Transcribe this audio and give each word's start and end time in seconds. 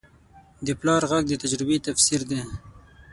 د 0.65 0.67
پلار 0.79 1.01
غږ 1.11 1.23
د 1.29 1.33
تجربې 1.43 1.77
تفسیر 1.87 2.21
دی 2.29 2.41